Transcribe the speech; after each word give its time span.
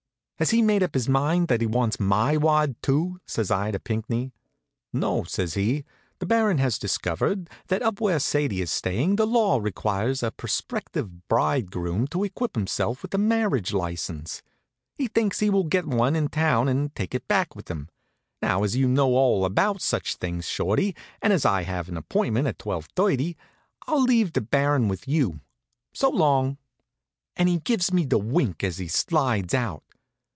"Has 0.41 0.49
he 0.49 0.63
made 0.63 0.81
up 0.81 0.95
his 0.95 1.07
mind 1.07 1.49
that 1.49 1.61
he 1.61 1.67
wants 1.67 1.99
my 1.99 2.35
wad, 2.35 2.75
too?" 2.81 3.21
says 3.27 3.51
I 3.51 3.69
to 3.69 3.79
Pinckney. 3.79 4.33
"No," 4.91 5.23
says 5.23 5.53
he. 5.53 5.85
"The 6.17 6.25
Baron 6.25 6.57
has 6.57 6.79
discovered 6.79 7.47
that 7.67 7.83
up 7.83 8.01
where 8.01 8.17
Sadie 8.17 8.59
is 8.63 8.71
staying 8.71 9.17
the 9.17 9.27
law 9.27 9.59
requires 9.61 10.23
a 10.23 10.31
prospective 10.31 11.27
bridegroom 11.27 12.07
to 12.07 12.23
equip 12.23 12.55
himself 12.55 13.03
with 13.03 13.13
a 13.13 13.19
marriage 13.19 13.71
license. 13.71 14.41
He 14.95 15.07
thinks 15.07 15.41
he 15.41 15.51
will 15.51 15.65
get 15.65 15.85
one 15.85 16.15
in 16.15 16.27
town 16.27 16.67
and 16.67 16.95
take 16.95 17.13
it 17.13 17.27
back 17.27 17.55
with 17.55 17.69
him. 17.69 17.89
Now, 18.41 18.63
as 18.63 18.75
you 18.75 18.87
know 18.87 19.09
all 19.09 19.45
about 19.45 19.79
such 19.79 20.15
things, 20.15 20.47
Shorty, 20.47 20.95
and 21.21 21.31
as 21.31 21.45
I 21.45 21.61
have 21.61 21.87
an 21.87 21.97
appointment 21.97 22.47
at 22.47 22.57
twelve 22.57 22.87
thirty, 22.95 23.37
I'll 23.85 24.01
leave 24.01 24.33
the 24.33 24.41
Baron 24.41 24.87
with 24.87 25.07
you. 25.07 25.41
So 25.93 26.09
long!" 26.09 26.57
and 27.35 27.47
he 27.47 27.59
gives 27.59 27.93
me 27.93 28.05
the 28.05 28.17
wink 28.17 28.63
as 28.63 28.79
he 28.79 28.87
slides 28.87 29.53
out. 29.53 29.83